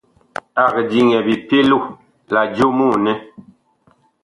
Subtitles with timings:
[0.63, 1.77] Ag diŋɛ bipɛlo
[2.33, 3.13] la jomoo nɛ.